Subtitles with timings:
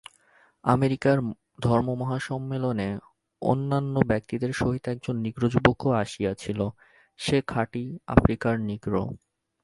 [0.63, 1.17] আমেরিকার
[1.63, 2.89] ধর্মমহাসম্মেলনে
[3.41, 6.59] অন্যান্য ব্যক্তিদের সহিত একজন নিগ্রো যুবকও আসিয়াছিল,
[7.19, 7.83] সে খাঁটি
[8.07, 9.03] আফ্রিকার নিগ্রো।